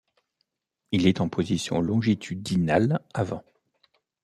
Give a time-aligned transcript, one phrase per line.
[0.91, 3.43] Il est en position longitudinale avant.